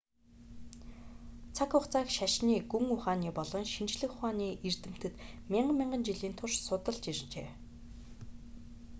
цаг 1.55 1.69
хугацааг 1.73 2.07
шашны 2.17 2.53
гүн 2.71 2.85
ухааны 2.95 3.29
болон 3.37 3.65
шинжлэх 3.73 4.11
ухааны 4.15 4.47
эрдэмтэд 4.67 5.13
мянга 5.51 5.73
мянган 5.79 6.03
жилийн 6.07 6.35
турш 6.39 6.55
судалж 6.67 7.03
иржээ 7.11 7.47